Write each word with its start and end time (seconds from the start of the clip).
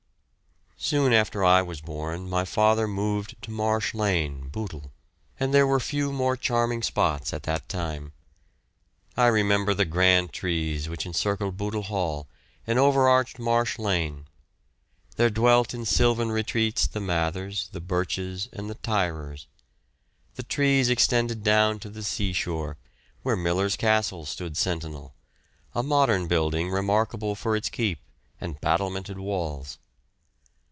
Soon 0.83 1.13
after 1.13 1.45
I 1.45 1.61
was 1.61 1.79
born 1.79 2.27
my 2.27 2.43
father 2.43 2.87
removed 2.87 3.35
to 3.43 3.51
Marsh 3.51 3.93
Lane, 3.93 4.49
Bootle, 4.49 4.91
and 5.39 5.53
there 5.53 5.67
were 5.67 5.79
few 5.79 6.11
more 6.11 6.35
charming 6.35 6.81
spots 6.81 7.33
at 7.33 7.43
that 7.43 7.69
time. 7.69 8.13
I 9.15 9.27
remember 9.27 9.75
the 9.75 9.85
grand 9.85 10.33
trees 10.33 10.89
which 10.89 11.05
encircled 11.05 11.55
Bootle 11.55 11.83
Hall 11.83 12.27
and 12.65 12.79
overarched 12.79 13.37
Marsh 13.37 13.77
Lane; 13.77 14.25
here 15.17 15.29
dwelt 15.29 15.75
in 15.75 15.85
sylvan 15.85 16.31
retreats 16.31 16.87
the 16.87 16.99
Mathers, 16.99 17.69
the 17.71 17.79
Birches, 17.79 18.49
and 18.51 18.67
the 18.67 18.73
Tyrers. 18.75 19.45
The 20.33 20.41
trees 20.43 20.89
extended 20.89 21.43
down 21.43 21.77
to 21.81 21.89
the 21.91 22.01
sea 22.03 22.33
shore, 22.33 22.77
where 23.21 23.37
Miller's 23.37 23.77
Castle 23.77 24.25
stood 24.25 24.57
sentinel 24.57 25.13
a 25.75 25.83
modern 25.83 26.27
building 26.27 26.71
remarkable 26.71 27.35
for 27.35 27.55
its 27.55 27.69
keep 27.69 27.99
and 28.41 28.59
battlemented 28.59 29.19
walls. 29.19 29.77